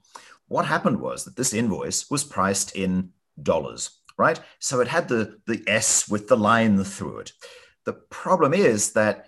What 0.48 0.66
happened 0.66 1.00
was 1.00 1.26
that 1.26 1.36
this 1.36 1.54
invoice 1.54 2.10
was 2.10 2.24
priced 2.24 2.76
in 2.76 3.12
dollars, 3.42 4.02
right? 4.18 4.40
So 4.60 4.80
it 4.80 4.88
had 4.88 5.08
the 5.08 5.40
the 5.48 5.64
S 5.68 6.08
with 6.08 6.28
the 6.28 6.38
line 6.38 6.84
through 6.84 7.20
it. 7.20 7.34
The 7.86 7.94
problem 7.94 8.54
is 8.54 8.94
that 8.94 9.26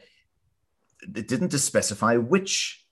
it 1.01 1.27
didn't 1.27 1.51
specify 1.51 2.17
which 2.17 2.82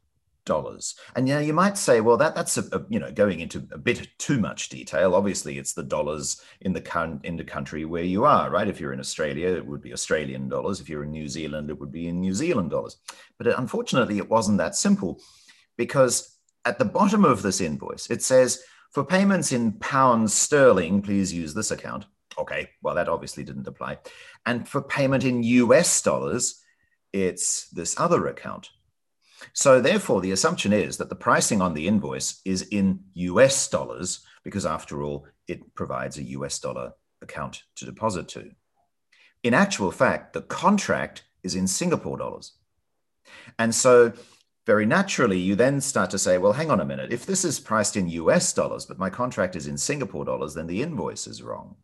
dollars. 0.45 0.95
And 1.15 1.27
yeah, 1.27 1.39
you 1.39 1.53
might 1.53 1.77
say, 1.77 2.01
well, 2.01 2.17
that 2.17 2.35
that's 2.35 2.57
a, 2.57 2.63
a, 2.71 2.85
you 2.89 2.99
know 2.99 3.11
going 3.11 3.39
into 3.39 3.67
a 3.71 3.77
bit 3.77 4.07
too 4.17 4.39
much 4.39 4.69
detail. 4.69 5.15
Obviously, 5.15 5.57
it's 5.57 5.73
the 5.73 5.83
dollars 5.83 6.41
in 6.61 6.73
the 6.73 6.81
con- 6.81 7.21
in 7.23 7.37
the 7.37 7.43
country 7.43 7.85
where 7.85 8.03
you 8.03 8.25
are, 8.25 8.49
right? 8.49 8.67
If 8.67 8.79
you're 8.79 8.93
in 8.93 8.99
Australia, 8.99 9.49
it 9.49 9.65
would 9.65 9.81
be 9.81 9.93
Australian 9.93 10.49
dollars. 10.49 10.79
If 10.79 10.89
you're 10.89 11.03
in 11.03 11.11
New 11.11 11.27
Zealand, 11.27 11.69
it 11.69 11.79
would 11.79 11.91
be 11.91 12.07
in 12.07 12.19
New 12.19 12.33
Zealand 12.33 12.71
dollars. 12.71 12.97
But 13.37 13.47
it, 13.47 13.55
unfortunately, 13.57 14.17
it 14.17 14.29
wasn't 14.29 14.57
that 14.57 14.75
simple 14.75 15.19
because 15.77 16.37
at 16.65 16.79
the 16.79 16.85
bottom 16.85 17.25
of 17.25 17.41
this 17.41 17.61
invoice, 17.61 18.09
it 18.09 18.21
says 18.21 18.63
for 18.91 19.03
payments 19.03 19.51
in 19.51 19.73
pounds 19.73 20.33
sterling, 20.33 21.01
please 21.01 21.33
use 21.33 21.53
this 21.53 21.71
account. 21.71 22.05
Okay, 22.37 22.69
well, 22.81 22.95
that 22.95 23.09
obviously 23.09 23.43
didn't 23.43 23.67
apply. 23.67 23.97
And 24.45 24.67
for 24.67 24.81
payment 24.81 25.23
in 25.23 25.43
US 25.43 26.01
dollars, 26.01 26.61
it's 27.13 27.69
this 27.69 27.99
other 27.99 28.27
account. 28.27 28.69
So, 29.53 29.81
therefore, 29.81 30.21
the 30.21 30.31
assumption 30.31 30.73
is 30.73 30.97
that 30.97 31.09
the 31.09 31.15
pricing 31.15 31.61
on 31.61 31.73
the 31.73 31.87
invoice 31.87 32.41
is 32.45 32.63
in 32.63 32.99
US 33.13 33.67
dollars, 33.67 34.25
because 34.43 34.65
after 34.65 35.03
all, 35.03 35.25
it 35.47 35.73
provides 35.75 36.17
a 36.17 36.23
US 36.23 36.59
dollar 36.59 36.93
account 37.21 37.63
to 37.75 37.85
deposit 37.85 38.27
to. 38.29 38.51
In 39.43 39.53
actual 39.53 39.91
fact, 39.91 40.33
the 40.33 40.41
contract 40.41 41.23
is 41.43 41.55
in 41.55 41.67
Singapore 41.67 42.17
dollars. 42.17 42.53
And 43.57 43.73
so, 43.73 44.13
very 44.65 44.85
naturally, 44.85 45.39
you 45.39 45.55
then 45.55 45.81
start 45.81 46.11
to 46.11 46.19
say, 46.19 46.37
well, 46.37 46.53
hang 46.53 46.69
on 46.69 46.79
a 46.79 46.85
minute. 46.85 47.11
If 47.11 47.25
this 47.25 47.43
is 47.43 47.59
priced 47.59 47.97
in 47.97 48.07
US 48.09 48.53
dollars, 48.53 48.85
but 48.85 48.99
my 48.99 49.09
contract 49.09 49.55
is 49.55 49.67
in 49.67 49.77
Singapore 49.77 50.25
dollars, 50.25 50.53
then 50.53 50.67
the 50.67 50.81
invoice 50.81 51.25
is 51.27 51.41
wrong. 51.41 51.75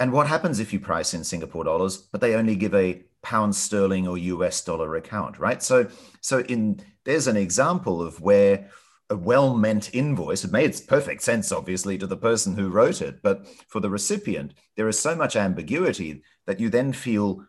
And 0.00 0.12
what 0.12 0.26
happens 0.26 0.58
if 0.58 0.72
you 0.72 0.80
price 0.80 1.12
in 1.12 1.22
Singapore 1.22 1.62
dollars, 1.62 1.98
but 1.98 2.22
they 2.22 2.34
only 2.34 2.56
give 2.56 2.74
a 2.74 3.02
pound 3.22 3.54
sterling 3.54 4.08
or 4.08 4.16
US 4.16 4.64
dollar 4.64 4.96
account, 4.96 5.38
right? 5.38 5.62
So, 5.62 5.86
so 6.22 6.40
in 6.40 6.80
there's 7.04 7.26
an 7.26 7.36
example 7.36 8.02
of 8.02 8.20
where 8.20 8.70
a 9.10 9.16
well-meant 9.16 9.94
invoice 9.94 10.44
it 10.44 10.52
made 10.52 10.74
perfect 10.86 11.22
sense, 11.22 11.52
obviously, 11.52 11.98
to 11.98 12.06
the 12.06 12.16
person 12.16 12.56
who 12.56 12.70
wrote 12.70 13.02
it, 13.02 13.20
but 13.22 13.46
for 13.68 13.80
the 13.80 13.90
recipient, 13.90 14.54
there 14.76 14.88
is 14.88 14.98
so 14.98 15.14
much 15.14 15.36
ambiguity 15.36 16.22
that 16.46 16.60
you 16.60 16.70
then 16.70 16.92
feel 16.92 17.44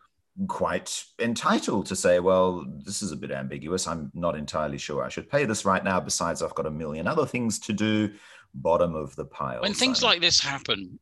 quite 0.48 1.04
entitled 1.18 1.86
to 1.86 1.96
say, 1.96 2.18
well, 2.18 2.64
this 2.84 3.02
is 3.02 3.12
a 3.12 3.16
bit 3.16 3.30
ambiguous. 3.30 3.86
I'm 3.86 4.10
not 4.14 4.36
entirely 4.36 4.78
sure 4.78 5.04
I 5.04 5.08
should 5.08 5.30
pay 5.30 5.44
this 5.44 5.64
right 5.64 5.84
now. 5.84 6.00
Besides, 6.00 6.42
I've 6.42 6.54
got 6.54 6.66
a 6.66 6.70
million 6.70 7.06
other 7.06 7.26
things 7.26 7.58
to 7.60 7.72
do. 7.72 8.12
Bottom 8.54 8.94
of 8.94 9.16
the 9.16 9.24
pile. 9.24 9.62
When 9.62 9.72
things 9.72 10.02
like 10.02 10.20
this 10.20 10.38
happen, 10.38 10.98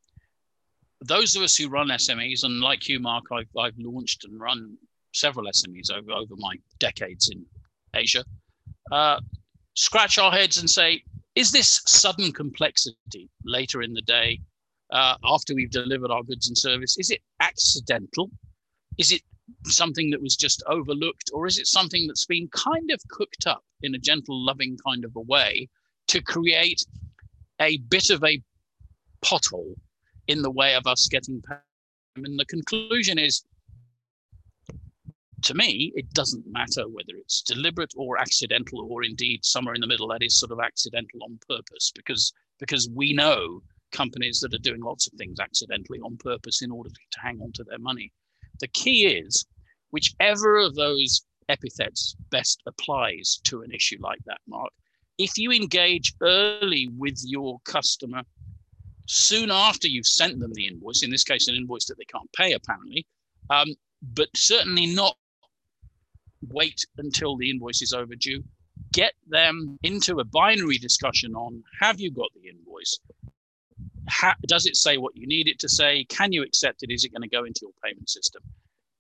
those 1.03 1.35
of 1.35 1.43
us 1.43 1.57
who 1.57 1.69
run 1.69 1.89
SMEs, 1.89 2.45
and 2.45 2.61
like 2.61 2.89
you, 2.89 3.01
Mark, 3.01 3.25
I've, 3.33 3.49
I've 3.59 3.79
launched 3.79 4.25
and 4.25 4.39
run 4.39 4.77
several 5.13 5.47
SMEs 5.47 5.91
over, 5.91 6.13
over 6.13 6.35
my 6.37 6.57
decades 6.79 7.31
in 7.31 7.45
Asia, 7.95 8.25
uh, 8.93 9.21
scratch 9.75 10.19
our 10.19 10.31
heads 10.31 10.59
and 10.59 10.69
say, 10.69 11.03
is 11.35 11.51
this 11.51 11.81
sudden 11.87 12.33
complexity 12.33 13.29
later 13.45 13.83
in 13.83 13.93
the 13.93 14.03
day, 14.03 14.41
uh, 14.93 15.15
after 15.25 15.55
we've 15.55 15.71
delivered 15.71 16.11
our 16.11 16.23
goods 16.23 16.49
and 16.49 16.59
service, 16.59 16.99
is 16.99 17.11
it 17.11 17.21
accidental? 17.41 18.31
Is 18.99 19.13
it 19.13 19.23
something 19.67 20.11
that 20.11 20.21
was 20.21 20.37
just 20.37 20.63
overlooked, 20.67 21.31
or 21.33 21.47
is 21.47 21.59
it 21.59 21.67
something 21.67 22.07
that's 22.07 22.27
been 22.27 22.49
kind 22.49 22.91
of 22.91 23.01
cooked 23.09 23.47
up 23.47 23.65
in 23.83 23.95
a 23.95 23.99
gentle, 23.99 24.45
loving 24.45 24.77
kind 24.85 25.05
of 25.05 25.13
a 25.17 25.21
way 25.21 25.69
to 26.09 26.21
create 26.21 26.85
a 27.61 27.79
bit 27.89 28.11
of 28.11 28.23
a 28.25 28.43
pothole 29.25 29.75
in 30.31 30.43
the 30.43 30.51
way 30.51 30.75
of 30.75 30.87
us 30.87 31.09
getting 31.09 31.43
payment. 31.43 31.63
And 32.17 32.39
the 32.39 32.45
conclusion 32.45 33.19
is, 33.19 33.43
to 35.43 35.55
me, 35.55 35.93
it 35.97 36.09
doesn't 36.13 36.45
matter 36.47 36.87
whether 36.87 37.15
it's 37.17 37.43
deliberate 37.43 37.93
or 37.97 38.19
accidental, 38.19 38.87
or 38.91 39.03
indeed 39.03 39.45
somewhere 39.45 39.75
in 39.75 39.81
the 39.81 39.87
middle 39.87 40.09
that 40.09 40.23
is 40.23 40.39
sort 40.39 40.53
of 40.53 40.61
accidental 40.61 41.23
on 41.25 41.39
purpose, 41.49 41.93
because 41.95 42.33
because 42.59 42.89
we 42.95 43.13
know 43.13 43.63
companies 43.91 44.39
that 44.41 44.55
are 44.55 44.59
doing 44.59 44.83
lots 44.83 45.07
of 45.07 45.15
things 45.15 45.41
accidentally 45.41 45.99
on 46.01 46.17
purpose 46.19 46.63
in 46.63 46.71
order 46.71 46.91
to 46.91 47.21
hang 47.21 47.41
on 47.41 47.51
to 47.53 47.65
their 47.65 47.79
money. 47.79 48.13
The 48.61 48.69
key 48.69 49.07
is, 49.07 49.47
whichever 49.91 50.59
of 50.59 50.75
those 50.75 51.23
epithets 51.49 52.15
best 52.31 52.63
applies 52.67 53.41
to 53.45 53.63
an 53.63 53.73
issue 53.73 53.99
like 54.01 54.21
that, 54.27 54.41
Mark, 54.47 54.71
if 55.19 55.37
you 55.37 55.51
engage 55.51 56.15
early 56.21 56.89
with 56.97 57.19
your 57.25 57.59
customer, 57.65 58.23
soon 59.11 59.51
after 59.51 59.89
you've 59.89 60.07
sent 60.07 60.39
them 60.39 60.53
the 60.55 60.69
invoice, 60.69 61.03
in 61.03 61.11
this 61.11 61.25
case, 61.25 61.49
an 61.49 61.57
invoice 61.57 61.85
that 61.87 61.99
they 61.99 62.05
can't 62.05 62.33
pay, 62.33 62.53
apparently, 62.53 63.05
um, 63.51 63.67
but 64.15 64.29
certainly 64.37 64.87
not 64.87 65.17
wait 66.49 66.87
until 66.99 67.37
the 67.37 67.51
invoice 67.51 67.83
is 67.83 67.93
overdue. 67.93 68.43
Get 68.93 69.15
them 69.27 69.79
into 69.83 70.21
a 70.21 70.25
binary 70.25 70.79
discussion 70.79 71.35
on 71.35 71.63
have 71.81 72.01
you 72.01 72.13
got 72.13 72.29
the 72.35 72.49
invoice? 72.49 72.99
How, 74.09 74.35
does 74.47 74.67
it 74.67 74.77
say 74.77 74.97
what 74.97 75.17
you 75.17 75.27
need 75.27 75.49
it 75.49 75.59
to 75.59 75.69
say? 75.69 76.05
Can 76.05 76.31
you 76.31 76.45
accept 76.45 76.85
it? 76.85 76.93
Is 76.93 77.05
it 77.05 77.13
going 77.13 77.23
to 77.23 77.29
go 77.29 77.45
into 77.45 77.61
your 77.63 77.73
payment 77.85 78.09
system? 78.09 78.43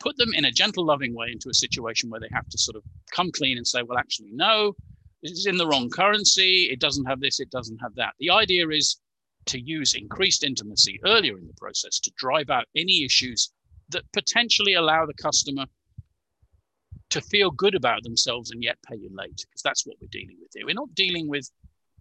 Put 0.00 0.16
them 0.16 0.34
in 0.34 0.44
a 0.44 0.50
gentle, 0.50 0.84
loving 0.84 1.14
way 1.14 1.28
into 1.30 1.50
a 1.50 1.54
situation 1.54 2.10
where 2.10 2.20
they 2.20 2.28
have 2.32 2.48
to 2.48 2.58
sort 2.58 2.76
of 2.76 2.82
come 3.12 3.30
clean 3.30 3.58
and 3.58 3.66
say, 3.66 3.82
well, 3.82 3.98
actually, 3.98 4.30
no, 4.32 4.74
it's 5.22 5.46
in 5.46 5.56
the 5.56 5.66
wrong 5.66 5.88
currency. 5.88 6.64
It 6.64 6.80
doesn't 6.80 7.04
have 7.04 7.20
this, 7.20 7.38
it 7.38 7.50
doesn't 7.50 7.78
have 7.78 7.94
that. 7.94 8.14
The 8.18 8.30
idea 8.30 8.68
is 8.68 8.98
to 9.46 9.60
use 9.60 9.94
increased 9.94 10.44
intimacy 10.44 11.00
earlier 11.04 11.38
in 11.38 11.46
the 11.46 11.54
process 11.54 11.98
to 12.00 12.12
drive 12.16 12.50
out 12.50 12.66
any 12.76 13.04
issues 13.04 13.52
that 13.88 14.04
potentially 14.12 14.74
allow 14.74 15.06
the 15.06 15.14
customer 15.14 15.64
to 17.10 17.20
feel 17.20 17.50
good 17.50 17.74
about 17.74 18.02
themselves 18.04 18.52
and 18.52 18.62
yet 18.62 18.78
pay 18.88 18.96
you 18.96 19.10
late, 19.12 19.44
because 19.48 19.62
that's 19.62 19.84
what 19.84 19.96
we're 20.00 20.08
dealing 20.12 20.36
with 20.40 20.50
here. 20.54 20.64
We're 20.64 20.74
not 20.74 20.94
dealing 20.94 21.28
with 21.28 21.50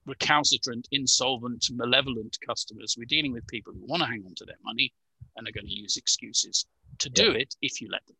recalcitrant, 0.05 0.87
insolvent, 0.91 1.65
malevolent 1.71 2.37
customers. 2.45 2.95
We're 2.97 3.05
dealing 3.05 3.33
with 3.33 3.47
people 3.47 3.73
who 3.73 3.85
want 3.85 4.01
to 4.01 4.07
hang 4.07 4.23
on 4.25 4.35
to 4.35 4.45
their 4.45 4.55
money 4.63 4.93
and 5.35 5.47
are 5.47 5.51
going 5.51 5.65
to 5.65 5.73
use 5.73 5.97
excuses 5.97 6.65
to 6.99 7.09
do 7.09 7.31
yeah. 7.31 7.39
it 7.39 7.55
if 7.61 7.81
you 7.81 7.89
let 7.91 8.05
them. 8.07 8.17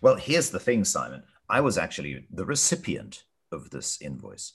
Well, 0.00 0.16
here's 0.16 0.50
the 0.50 0.60
thing, 0.60 0.84
Simon. 0.84 1.22
I 1.48 1.60
was 1.60 1.76
actually 1.76 2.26
the 2.30 2.46
recipient 2.46 3.24
of 3.50 3.70
this 3.70 4.00
invoice. 4.00 4.54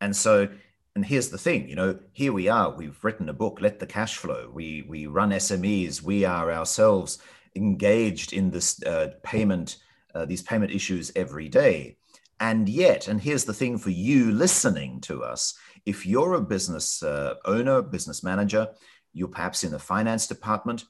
And 0.00 0.14
so, 0.14 0.48
and 0.96 1.04
here's 1.04 1.28
the 1.28 1.36
thing, 1.36 1.68
you 1.68 1.76
know, 1.76 1.98
here 2.12 2.32
we 2.32 2.48
are, 2.48 2.70
we've 2.70 3.04
written 3.04 3.28
a 3.28 3.34
book, 3.34 3.58
Let 3.60 3.80
the 3.80 3.86
Cash 3.86 4.16
Flow. 4.16 4.50
We, 4.50 4.82
we 4.88 5.06
run 5.06 5.28
SMEs, 5.28 6.00
we 6.00 6.24
are 6.24 6.50
ourselves 6.50 7.18
engaged 7.54 8.32
in 8.32 8.50
this 8.50 8.82
uh, 8.82 9.08
payment, 9.22 9.76
uh, 10.14 10.24
these 10.24 10.40
payment 10.40 10.72
issues 10.72 11.12
every 11.14 11.50
day. 11.50 11.98
And 12.40 12.66
yet, 12.66 13.08
and 13.08 13.20
here's 13.20 13.44
the 13.44 13.52
thing 13.52 13.76
for 13.76 13.90
you 13.90 14.32
listening 14.32 15.02
to 15.02 15.22
us 15.22 15.52
if 15.84 16.06
you're 16.06 16.32
a 16.32 16.40
business 16.40 17.02
uh, 17.02 17.34
owner, 17.44 17.82
business 17.82 18.24
manager, 18.24 18.66
you're 19.12 19.28
perhaps 19.28 19.64
in 19.64 19.72
the 19.72 19.78
finance 19.78 20.26
department, 20.26 20.86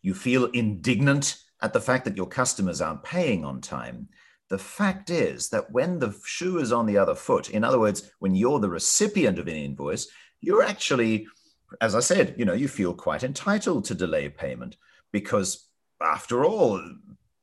you 0.00 0.14
feel 0.14 0.46
indignant 0.46 1.36
at 1.60 1.74
the 1.74 1.82
fact 1.82 2.06
that 2.06 2.16
your 2.16 2.26
customers 2.28 2.80
aren't 2.80 3.04
paying 3.04 3.44
on 3.44 3.60
time. 3.60 4.08
The 4.50 4.58
fact 4.58 5.10
is 5.10 5.48
that 5.50 5.70
when 5.70 5.98
the 5.98 6.14
shoe 6.24 6.58
is 6.58 6.72
on 6.72 6.86
the 6.86 6.98
other 6.98 7.14
foot, 7.14 7.50
in 7.50 7.64
other 7.64 7.80
words, 7.80 8.10
when 8.18 8.34
you're 8.34 8.60
the 8.60 8.68
recipient 8.68 9.38
of 9.38 9.48
an 9.48 9.56
invoice, 9.56 10.08
you're 10.40 10.62
actually, 10.62 11.26
as 11.80 11.94
I 11.94 12.00
said, 12.00 12.34
you 12.36 12.44
know, 12.44 12.52
you 12.52 12.68
feel 12.68 12.94
quite 12.94 13.24
entitled 13.24 13.86
to 13.86 13.94
delay 13.94 14.28
payment 14.28 14.76
because 15.12 15.66
after 16.02 16.44
all, 16.44 16.82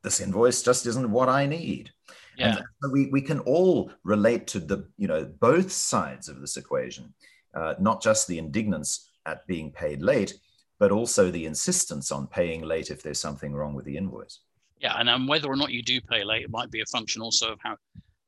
this 0.03 0.20
invoice 0.20 0.62
just 0.62 0.86
isn't 0.86 1.12
what 1.12 1.29
I 1.29 1.46
need. 1.46 1.91
Yeah. 2.38 2.60
And 2.81 2.91
we, 2.91 3.08
we 3.08 3.22
can 3.22 3.39
all 3.39 3.91
relate 4.03 4.48
to 4.48 4.60
the, 4.60 4.88
you 4.98 5.08
know, 5.08 5.25
both 5.25 5.72
sides 5.72 6.29
of 6.29 6.39
this 6.39 6.58
equation, 6.58 7.13
uh, 7.53 7.75
not 7.79 8.01
just 8.01 8.27
the 8.27 8.38
indignance 8.38 9.10
at 9.25 9.46
being 9.48 9.72
paid 9.72 10.01
late, 10.01 10.34
but 10.79 10.91
also 10.91 11.29
the 11.29 11.46
insistence 11.46 12.12
on 12.12 12.27
paying 12.27 12.62
late 12.63 12.89
if 12.89 13.03
there's 13.03 13.20
something 13.20 13.53
wrong 13.53 13.74
with 13.74 13.86
the 13.86 13.98
invoice. 13.98 14.39
Yeah, 14.81 14.95
and 14.97 15.07
um, 15.07 15.27
whether 15.27 15.47
or 15.47 15.55
not 15.55 15.71
you 15.71 15.83
do 15.83 16.01
pay 16.01 16.23
late, 16.23 16.43
it 16.43 16.50
might 16.50 16.71
be 16.71 16.81
a 16.81 16.85
function 16.85 17.21
also 17.21 17.53
of 17.53 17.59
how 17.63 17.77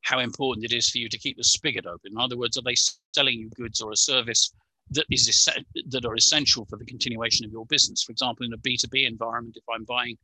how 0.02 0.20
important 0.20 0.66
it 0.66 0.74
is 0.74 0.90
for 0.90 0.98
you 0.98 1.08
to 1.10 1.18
keep 1.18 1.38
the 1.38 1.44
spigot 1.44 1.86
open. 1.86 2.12
In 2.12 2.18
other 2.18 2.38
words, 2.38 2.58
are 2.58 2.62
they 2.62 2.76
selling 3.16 3.40
you 3.40 3.50
goods 3.56 3.82
or 3.82 3.92
a 3.92 3.96
service 3.96 4.54
that 4.92 5.06
is 5.10 5.50
that 5.88 6.06
are 6.06 6.16
essential 6.16 6.66
for 6.66 6.78
the 6.78 6.86
continuation 6.86 7.46
of 7.46 7.52
your 7.52 7.66
business? 7.66 8.04
For 8.04 8.12
example, 8.12 8.46
in 8.46 8.54
a 8.54 8.58
B 8.58 8.78
two 8.78 8.88
B 8.90 9.06
environment, 9.06 9.58
if 9.58 9.64
I'm 9.74 9.86
buying, 9.86 10.18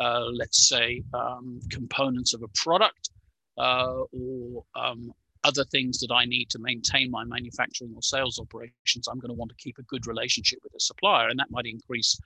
uh, 0.00 0.26
let's 0.32 0.68
say, 0.68 1.02
um, 1.14 1.60
components 1.70 2.34
of 2.34 2.42
a 2.42 2.48
product 2.48 3.10
uh, 3.56 4.02
or 4.12 4.64
um, 4.74 5.12
other 5.44 5.64
things 5.64 5.98
that 6.00 6.12
I 6.12 6.26
need 6.26 6.50
to 6.50 6.58
maintain 6.58 7.10
my 7.10 7.24
manufacturing 7.24 7.92
or 7.94 8.02
sales 8.02 8.38
operations, 8.38 9.08
I'm 9.08 9.18
going 9.18 9.30
to 9.30 9.38
want 9.40 9.50
to 9.50 9.56
keep 9.64 9.78
a 9.78 9.82
good 9.84 10.06
relationship 10.06 10.58
with 10.62 10.72
the 10.72 10.80
supplier, 10.80 11.28
and 11.28 11.38
that 11.38 11.50
might 11.50 11.66
increase 11.66 12.20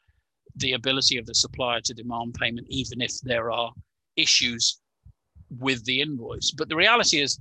the 0.57 0.73
ability 0.73 1.19
of 1.19 1.27
the 1.27 1.35
supplier 1.35 1.81
to 1.81 1.95
demand 1.95 2.35
payment, 2.35 2.67
even 2.71 3.01
if 3.01 3.21
there 3.23 3.51
are 3.51 3.73
issues 4.17 4.81
with 5.59 5.85
the 5.85 6.01
invoice. 6.01 6.51
But 6.51 6.69
the 6.69 6.77
reality 6.77 7.21
is, 7.21 7.39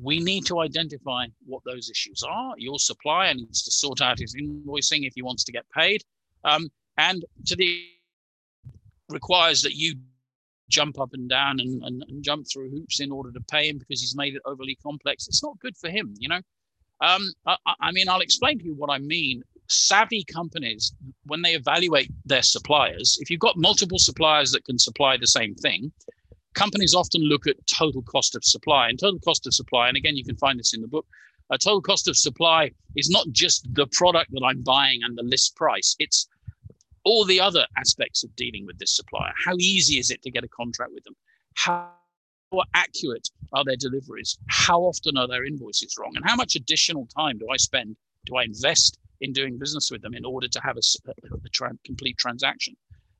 we 0.00 0.20
need 0.20 0.44
to 0.46 0.60
identify 0.60 1.26
what 1.46 1.62
those 1.64 1.90
issues 1.90 2.22
are. 2.22 2.54
Your 2.58 2.78
supplier 2.78 3.32
needs 3.34 3.62
to 3.62 3.70
sort 3.70 4.00
out 4.00 4.18
his 4.18 4.34
invoicing 4.34 5.06
if 5.06 5.14
he 5.14 5.22
wants 5.22 5.44
to 5.44 5.52
get 5.52 5.64
paid, 5.70 6.02
um, 6.44 6.70
and 6.98 7.24
to 7.46 7.56
the 7.56 7.86
requires 9.08 9.62
that 9.62 9.74
you 9.74 9.94
jump 10.68 11.00
up 11.00 11.14
and 11.14 11.28
down 11.30 11.60
and, 11.60 11.82
and, 11.82 12.04
and, 12.08 12.22
jump 12.22 12.46
through 12.46 12.68
hoops 12.70 13.00
in 13.00 13.10
order 13.10 13.32
to 13.32 13.40
pay 13.50 13.66
him 13.66 13.78
because 13.78 14.02
he's 14.02 14.14
made 14.14 14.34
it 14.34 14.42
overly 14.44 14.76
complex. 14.82 15.26
It's 15.26 15.42
not 15.42 15.58
good 15.60 15.74
for 15.78 15.88
him, 15.88 16.14
you 16.18 16.28
know. 16.28 16.40
Um, 17.00 17.32
I, 17.46 17.56
I, 17.80 17.92
mean, 17.92 18.08
I'll 18.08 18.20
explain 18.20 18.58
to 18.58 18.64
you 18.64 18.74
what 18.74 18.90
I 18.90 18.98
mean. 18.98 19.42
Savvy 19.70 20.24
companies, 20.24 20.94
when 21.26 21.42
they 21.42 21.54
evaluate 21.54 22.10
their 22.24 22.42
suppliers, 22.42 23.18
if 23.20 23.28
you've 23.28 23.40
got 23.40 23.58
multiple 23.58 23.98
suppliers 23.98 24.50
that 24.52 24.64
can 24.64 24.78
supply 24.78 25.16
the 25.18 25.26
same 25.26 25.54
thing, 25.54 25.92
companies 26.54 26.94
often 26.94 27.22
look 27.22 27.46
at 27.46 27.56
total 27.66 28.02
cost 28.02 28.34
of 28.34 28.44
supply. 28.44 28.88
And 28.88 28.98
total 28.98 29.20
cost 29.20 29.46
of 29.46 29.54
supply, 29.54 29.88
and 29.88 29.96
again, 29.96 30.16
you 30.16 30.24
can 30.24 30.36
find 30.36 30.58
this 30.58 30.74
in 30.74 30.80
the 30.80 30.88
book. 30.88 31.06
A 31.50 31.58
total 31.58 31.82
cost 31.82 32.08
of 32.08 32.16
supply 32.16 32.70
is 32.96 33.08
not 33.10 33.26
just 33.30 33.66
the 33.74 33.86
product 33.92 34.30
that 34.32 34.42
I'm 34.44 34.62
buying 34.62 35.00
and 35.02 35.16
the 35.16 35.22
list 35.22 35.56
price. 35.56 35.96
It's 35.98 36.28
all 37.04 37.24
the 37.24 37.40
other 37.40 37.66
aspects 37.76 38.22
of 38.24 38.34
dealing 38.36 38.66
with 38.66 38.78
this 38.78 38.94
supplier. 38.96 39.32
How 39.46 39.54
easy 39.58 39.98
is 39.98 40.10
it 40.10 40.22
to 40.22 40.30
get 40.30 40.44
a 40.44 40.48
contract 40.48 40.92
with 40.92 41.04
them? 41.04 41.16
How 41.54 41.90
accurate 42.74 43.28
are 43.52 43.64
their 43.64 43.76
deliveries? 43.76 44.38
How 44.48 44.80
often 44.80 45.16
are 45.16 45.28
their 45.28 45.44
invoices 45.44 45.96
wrong? 45.98 46.12
And 46.16 46.24
how 46.24 46.36
much 46.36 46.56
additional 46.56 47.06
time 47.06 47.38
do 47.38 47.48
I 47.50 47.56
spend? 47.56 47.96
Do 48.26 48.36
I 48.36 48.44
invest 48.44 48.98
in 49.20 49.32
doing 49.32 49.58
business 49.58 49.90
with 49.90 50.02
them 50.02 50.14
in 50.14 50.24
order 50.24 50.48
to 50.48 50.60
have 50.60 50.76
a, 50.76 51.10
a 51.44 51.48
tra- 51.50 51.78
complete 51.84 52.18
transaction? 52.18 52.76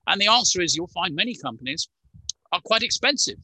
And 0.07 0.21
the 0.21 0.29
answer 0.29 0.61
is 0.61 0.75
you'll 0.75 0.87
find 0.89 1.15
many 1.15 1.35
companies 1.35 1.89
are 2.53 2.61
quite 2.65 2.83
expensive. 2.83 3.39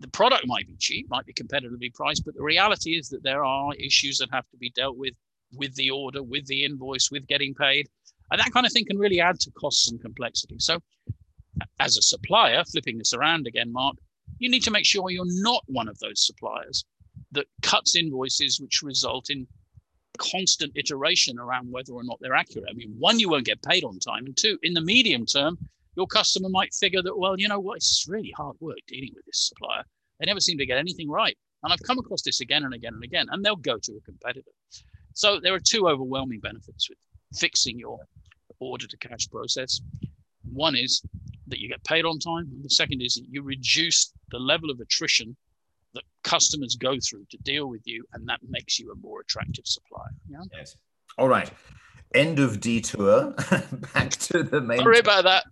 The 0.00 0.08
product 0.08 0.46
might 0.46 0.66
be 0.66 0.76
cheap, 0.78 1.08
might 1.08 1.24
be 1.24 1.32
competitively 1.32 1.92
priced, 1.94 2.24
but 2.24 2.34
the 2.34 2.42
reality 2.42 2.98
is 2.98 3.08
that 3.08 3.22
there 3.22 3.44
are 3.44 3.74
issues 3.74 4.18
that 4.18 4.28
have 4.32 4.48
to 4.50 4.56
be 4.56 4.70
dealt 4.70 4.96
with 4.96 5.14
with 5.56 5.74
the 5.76 5.90
order, 5.90 6.22
with 6.22 6.46
the 6.46 6.64
invoice, 6.64 7.10
with 7.12 7.26
getting 7.28 7.54
paid. 7.54 7.88
And 8.30 8.40
that 8.40 8.52
kind 8.52 8.66
of 8.66 8.72
thing 8.72 8.84
can 8.84 8.98
really 8.98 9.20
add 9.20 9.38
to 9.40 9.50
costs 9.52 9.88
and 9.88 10.00
complexity. 10.00 10.56
So, 10.58 10.80
as 11.78 11.96
a 11.96 12.02
supplier, 12.02 12.64
flipping 12.64 12.98
this 12.98 13.14
around 13.14 13.46
again, 13.46 13.72
Mark, 13.72 13.96
you 14.44 14.50
need 14.50 14.62
to 14.62 14.70
make 14.70 14.84
sure 14.84 15.10
you're 15.10 15.24
not 15.40 15.62
one 15.68 15.88
of 15.88 15.98
those 16.00 16.26
suppliers 16.26 16.84
that 17.32 17.46
cuts 17.62 17.96
invoices 17.96 18.60
which 18.60 18.82
result 18.82 19.30
in 19.30 19.46
constant 20.18 20.70
iteration 20.74 21.38
around 21.38 21.72
whether 21.72 21.92
or 21.94 22.04
not 22.04 22.18
they're 22.20 22.34
accurate. 22.34 22.68
I 22.70 22.74
mean, 22.74 22.94
one, 22.98 23.18
you 23.18 23.30
won't 23.30 23.46
get 23.46 23.62
paid 23.62 23.84
on 23.84 23.98
time, 23.98 24.26
and 24.26 24.36
two, 24.36 24.58
in 24.62 24.74
the 24.74 24.82
medium 24.82 25.24
term, 25.24 25.56
your 25.96 26.06
customer 26.06 26.50
might 26.50 26.74
figure 26.74 27.00
that, 27.00 27.18
well, 27.18 27.40
you 27.40 27.48
know 27.48 27.58
what, 27.58 27.76
it's 27.76 28.04
really 28.06 28.34
hard 28.36 28.56
work 28.60 28.76
dealing 28.86 29.12
with 29.14 29.24
this 29.24 29.48
supplier. 29.48 29.82
They 30.20 30.26
never 30.26 30.40
seem 30.40 30.58
to 30.58 30.66
get 30.66 30.76
anything 30.76 31.08
right. 31.08 31.38
And 31.62 31.72
I've 31.72 31.82
come 31.82 31.98
across 31.98 32.20
this 32.20 32.42
again 32.42 32.64
and 32.64 32.74
again 32.74 32.92
and 32.92 33.02
again, 33.02 33.28
and 33.30 33.42
they'll 33.42 33.56
go 33.56 33.78
to 33.78 33.92
a 33.92 34.00
competitor. 34.02 34.50
So 35.14 35.40
there 35.40 35.54
are 35.54 35.60
two 35.60 35.88
overwhelming 35.88 36.40
benefits 36.40 36.90
with 36.90 36.98
fixing 37.34 37.78
your 37.78 37.98
order 38.60 38.86
to 38.86 38.96
cash 38.98 39.26
process. 39.30 39.80
One 40.52 40.76
is 40.76 41.02
that 41.48 41.58
you 41.58 41.68
get 41.68 41.82
paid 41.84 42.04
on 42.04 42.18
time. 42.18 42.48
And 42.52 42.64
the 42.64 42.70
second 42.70 43.02
is 43.02 43.14
that 43.14 43.26
you 43.28 43.42
reduce 43.42 44.12
the 44.30 44.38
level 44.38 44.70
of 44.70 44.80
attrition 44.80 45.36
that 45.94 46.02
customers 46.22 46.76
go 46.76 46.98
through 47.00 47.24
to 47.30 47.38
deal 47.38 47.68
with 47.68 47.82
you, 47.84 48.04
and 48.12 48.28
that 48.28 48.40
makes 48.48 48.78
you 48.78 48.90
a 48.92 48.96
more 48.96 49.20
attractive 49.20 49.66
supplier. 49.66 50.10
Yeah? 50.28 50.38
Yes. 50.52 50.76
All 51.18 51.28
right. 51.28 51.50
End 52.14 52.38
of 52.38 52.60
detour. 52.60 53.32
Back 53.94 54.10
to 54.10 54.42
the 54.44 54.60
main. 54.60 54.78
Sorry 54.78 54.98
about 54.98 55.24
that. 55.24 55.44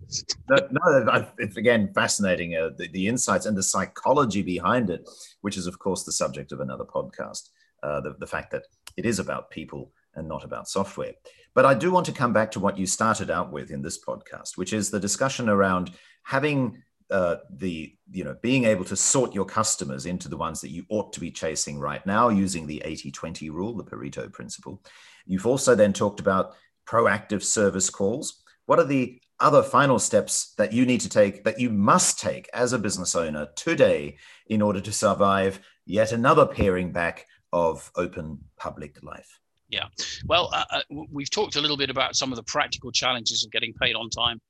no, 0.48 1.02
no, 1.02 1.26
it's 1.38 1.56
again 1.56 1.92
fascinating. 1.92 2.54
Uh, 2.54 2.70
the, 2.76 2.88
the, 2.88 3.08
insights 3.08 3.46
and 3.46 3.56
the 3.56 3.62
psychology 3.62 4.42
behind 4.42 4.88
it, 4.88 5.08
which 5.40 5.56
is, 5.56 5.66
of 5.66 5.80
course, 5.80 6.04
the 6.04 6.12
subject 6.12 6.52
of 6.52 6.60
another 6.60 6.84
podcast. 6.84 7.48
Uh, 7.82 8.00
the, 8.00 8.14
the 8.20 8.26
fact 8.26 8.52
that 8.52 8.62
it 8.96 9.04
is 9.04 9.18
about 9.18 9.50
people 9.50 9.90
and 10.14 10.28
not 10.28 10.44
about 10.44 10.68
software. 10.68 11.12
But 11.54 11.66
I 11.66 11.74
do 11.74 11.92
want 11.92 12.06
to 12.06 12.12
come 12.12 12.32
back 12.32 12.50
to 12.52 12.60
what 12.60 12.78
you 12.78 12.86
started 12.86 13.30
out 13.30 13.52
with 13.52 13.70
in 13.70 13.82
this 13.82 14.02
podcast, 14.02 14.56
which 14.56 14.72
is 14.72 14.90
the 14.90 15.00
discussion 15.00 15.48
around 15.48 15.92
having 16.22 16.82
uh, 17.10 17.36
the 17.50 17.94
you 18.10 18.24
know 18.24 18.36
being 18.40 18.64
able 18.64 18.86
to 18.86 18.96
sort 18.96 19.34
your 19.34 19.44
customers 19.44 20.06
into 20.06 20.28
the 20.28 20.36
ones 20.36 20.62
that 20.62 20.70
you 20.70 20.86
ought 20.88 21.12
to 21.12 21.20
be 21.20 21.30
chasing 21.30 21.78
right 21.78 22.06
now 22.06 22.30
using 22.30 22.66
the 22.66 22.82
80-20 22.86 23.50
rule 23.50 23.74
the 23.74 23.84
pareto 23.84 24.32
principle 24.32 24.80
you've 25.26 25.46
also 25.46 25.74
then 25.74 25.92
talked 25.92 26.20
about 26.20 26.54
proactive 26.86 27.42
service 27.42 27.90
calls 27.90 28.42
what 28.64 28.78
are 28.78 28.86
the 28.86 29.20
other 29.40 29.62
final 29.62 29.98
steps 29.98 30.54
that 30.56 30.72
you 30.72 30.86
need 30.86 31.00
to 31.00 31.08
take 31.08 31.44
that 31.44 31.60
you 31.60 31.68
must 31.68 32.18
take 32.18 32.48
as 32.54 32.72
a 32.72 32.78
business 32.78 33.14
owner 33.14 33.48
today 33.56 34.16
in 34.46 34.62
order 34.62 34.80
to 34.80 34.92
survive 34.92 35.60
yet 35.84 36.12
another 36.12 36.46
paring 36.46 36.92
back 36.92 37.26
of 37.52 37.90
open 37.96 38.38
public 38.56 39.02
life. 39.02 39.41
Yeah. 39.72 39.86
Well, 40.26 40.50
uh, 40.52 40.64
uh 40.70 40.82
we've 41.10 41.30
talked 41.30 41.56
a 41.56 41.60
little 41.60 41.76
bit 41.76 41.90
about 41.90 42.14
some 42.14 42.30
of 42.30 42.36
the 42.36 42.44
practical 42.44 42.92
challenges 42.92 43.44
of 43.44 43.50
getting 43.50 43.72
paid 43.72 43.96
on 43.96 44.08
time. 44.10 44.40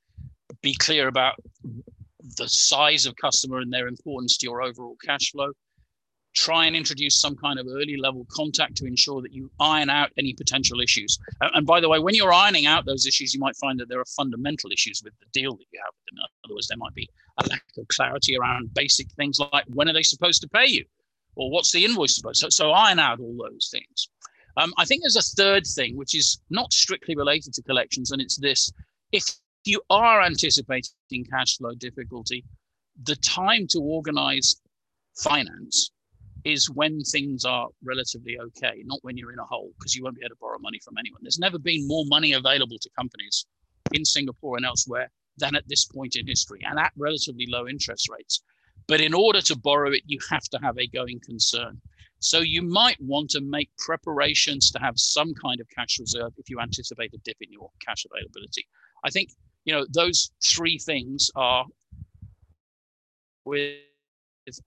Be 0.61 0.75
clear 0.75 1.09
about 1.09 1.37
the 2.37 2.49
size 2.49 3.07
of 3.07 3.17
customer 3.17 3.59
and 3.59 3.73
their 3.73 3.89
importance 3.89 4.37
to 4.39 4.47
your 4.47 4.63
overall 4.63 4.97
cash 5.03 5.33
flow 5.33 5.53
try 6.35 6.67
and 6.67 6.75
introduce 6.75 7.21
some 7.21 7.37
kind 7.37 7.59
of 7.59 7.67
early 7.67 7.97
level 7.97 8.27
contact 8.31 8.77
to 8.77 8.87
ensure 8.87 9.21
that 9.23 9.33
you 9.33 9.51
iron 9.61 9.91
out 9.91 10.11
any 10.19 10.33
potential 10.33 10.81
issues. 10.81 11.19
And 11.41 11.67
by 11.67 11.81
the 11.81 11.89
way, 11.89 11.99
when 11.99 12.15
you're 12.15 12.33
ironing 12.33 12.67
out 12.67 12.87
those 12.87 13.07
issues, 13.07 13.35
you 13.35 13.41
might 13.41 13.57
find 13.57 13.79
that 13.81 13.89
there 13.89 14.01
are 14.01 14.05
fundamental 14.17 14.71
issues 14.73 15.03
with 15.05 15.13
the 15.21 15.27
deal 15.33 15.57
that 15.57 15.67
you 15.73 15.81
have 15.85 15.93
with 15.93 16.17
them. 16.17 16.19
In 16.19 16.49
other 16.49 16.55
words, 16.55 16.69
there 16.69 16.79
might 16.79 16.95
be 16.95 17.09
a 17.39 17.47
lack 17.49 17.63
of 17.77 17.89
clarity 17.89 18.37
around 18.37 18.73
basic 18.75 19.11
things 19.13 19.39
like 19.53 19.65
when 19.69 19.89
are 19.89 19.93
they 19.93 20.03
supposed 20.03 20.41
to 20.43 20.49
pay 20.49 20.67
you, 20.67 20.85
or 21.37 21.51
what's 21.51 21.73
the 21.73 21.85
invoice 21.85 22.17
supposed. 22.17 22.41
So, 22.41 22.49
so 22.49 22.73
iron 22.73 22.99
out 22.99 23.21
all 23.21 23.37
those 23.39 23.69
things. 23.71 24.09
Um, 24.57 24.73
I 24.79 24.85
think 24.85 25.03
there's 25.03 25.17
a 25.17 25.37
third 25.37 25.67
thing 25.67 25.97
which 25.97 26.15
is 26.15 26.41
not 26.51 26.73
strictly 26.73 27.17
related 27.17 27.55
to 27.55 27.63
collections, 27.63 28.11
and 28.11 28.21
it's 28.21 28.37
this: 28.37 28.73
if 29.13 29.25
you 29.65 29.81
are 29.91 30.23
anticipating 30.23 31.25
cash 31.31 31.57
flow 31.57 31.75
difficulty, 31.75 32.45
the 33.05 33.17
time 33.17 33.67
to 33.69 33.79
organize 33.81 34.57
finance 35.17 35.91
is 36.45 36.69
when 36.71 37.01
things 37.03 37.45
are 37.45 37.69
relatively 37.85 38.37
okay, 38.39 38.83
not 38.85 38.99
when 39.03 39.17
you're 39.17 39.33
in 39.33 39.39
a 39.39 39.45
hole, 39.45 39.71
because 39.79 39.95
you 39.95 40.03
won't 40.03 40.17
be 40.17 40.23
able 40.23 40.35
to 40.35 40.41
borrow 40.41 40.59
money 40.59 40.81
from 40.85 40.99
anyone. 40.99 41.21
There's 41.23 41.39
never 41.39 41.59
been 41.59 41.87
more 41.87 42.05
money 42.07 42.33
available 42.33 42.79
to 42.81 42.91
companies 42.99 43.47
in 43.93 44.05
Singapore 44.05 44.57
and 44.57 44.67
elsewhere 44.67 45.11
than 45.39 45.55
at 45.55 45.69
this 45.69 45.85
point 45.85 46.17
in 46.17 46.27
history, 46.27 46.61
and 46.69 46.79
at 46.79 46.93
relatively 46.97 47.47
low 47.49 47.69
interest 47.69 48.09
rates. 48.09 48.43
But 48.89 49.01
in 49.01 49.15
order 49.15 49.41
to 49.43 49.57
borrow 49.57 49.93
it, 49.93 50.03
you 50.07 50.19
have 50.31 50.45
to 50.51 50.59
have 50.59 50.77
a 50.79 50.89
going 50.89 51.21
concern. 51.25 51.81
So 52.23 52.39
you 52.39 52.63
might 52.63 52.97
want 53.01 53.31
to 53.31 53.41
make 53.41 53.71
preparations 53.79 54.71
to 54.71 54.79
have 54.79 54.95
some 54.97 55.35
kind 55.35 55.61
of 55.61 55.69
cash 55.77 55.99
reserve 55.99 56.33
if 56.39 56.49
you 56.49 56.61
anticipate 56.61 57.13
a 57.15 57.19
dip 57.19 57.37
in 57.41 57.53
your 57.53 57.71
cash 57.85 58.07
availability. 58.11 58.67
I 59.05 59.11
think 59.11 59.31
you 59.65 59.75
know 59.75 59.85
those 59.93 60.31
three 60.43 60.79
things 60.79 61.31
are 61.35 61.67
with 63.45 63.79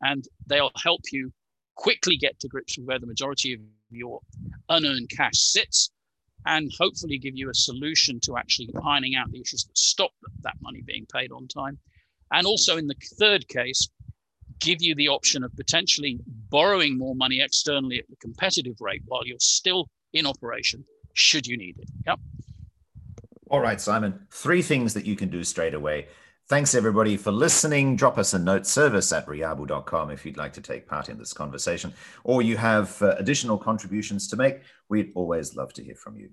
and 0.02 0.28
they'll 0.48 0.72
help 0.82 1.02
you 1.12 1.32
quickly 1.76 2.18
get 2.18 2.40
to 2.40 2.48
grips 2.48 2.78
with 2.78 2.88
where 2.88 3.00
the 3.00 3.08
majority 3.08 3.54
of 3.54 3.60
your 3.90 4.20
unearned 4.70 5.10
cash 5.10 5.38
sits 5.38 5.92
and 6.46 6.72
hopefully 6.78 7.18
give 7.18 7.36
you 7.36 7.50
a 7.50 7.54
solution 7.54 8.20
to 8.22 8.38
actually 8.38 8.70
ironing 8.86 9.16
out 9.16 9.32
the 9.32 9.42
issues 9.42 9.64
that 9.64 9.78
stop 9.78 10.12
that 10.42 10.56
money 10.62 10.82
being 10.86 11.06
paid 11.12 11.32
on 11.32 11.48
time. 11.48 11.78
And 12.32 12.46
also, 12.46 12.78
in 12.78 12.88
the 12.88 12.96
third 13.18 13.48
case, 13.48 13.90
give 14.60 14.82
you 14.82 14.96
the 14.96 15.08
option 15.08 15.44
of 15.44 15.56
potentially 15.56 16.20
borrowing 16.50 16.98
more 16.98 17.16
money 17.16 17.42
externally 17.42 18.00
at 18.00 18.08
the 18.10 18.16
competitive 18.18 18.76
rate 18.80 19.02
while 19.06 19.26
you're 19.26 19.38
still 19.40 19.90
in 20.14 20.26
operation, 20.26 20.84
should 21.14 21.46
you 21.46 21.58
need 21.58 21.78
it. 21.78 21.90
Yep. 22.08 22.20
All 23.50 23.60
right, 23.60 23.80
Simon. 23.80 24.28
Three 24.32 24.62
things 24.62 24.94
that 24.94 25.06
you 25.06 25.16
can 25.16 25.30
do 25.30 25.44
straight 25.44 25.74
away. 25.74 26.08
Thanks, 26.48 26.76
everybody, 26.76 27.18
for 27.18 27.32
listening. 27.32 27.96
Drop 27.96 28.18
us 28.18 28.34
a 28.34 28.40
note 28.40 28.68
service 28.68 29.12
at 29.12 29.26
riabu.com 29.26 30.12
if 30.12 30.26
you'd 30.26 30.38
like 30.38 30.54
to 30.54 30.62
take 30.62 30.88
part 30.88 31.10
in 31.10 31.18
this 31.18 31.34
conversation 31.34 31.94
or 32.24 32.42
you 32.44 32.56
have 32.56 33.02
uh, 33.02 33.16
additional 33.18 33.58
contributions 33.58 34.28
to 34.28 34.36
make. 34.36 34.62
We'd 34.88 35.12
always 35.16 35.56
love 35.56 35.74
to 35.74 35.84
hear 35.84 35.96
from 35.96 36.18
you. 36.18 36.30